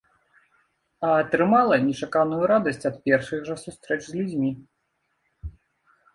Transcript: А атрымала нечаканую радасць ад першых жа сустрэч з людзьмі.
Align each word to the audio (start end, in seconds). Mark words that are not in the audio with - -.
А 1.09 1.11
атрымала 1.23 1.75
нечаканую 1.87 2.39
радасць 2.53 2.87
ад 2.91 2.95
першых 3.11 3.45
жа 3.51 3.55
сустрэч 3.67 4.01
з 4.09 4.19
людзьмі. 4.23 4.51